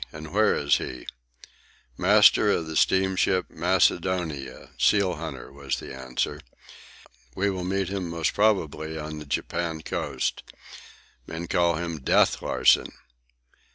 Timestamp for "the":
2.65-2.75, 5.79-5.93, 9.19-9.27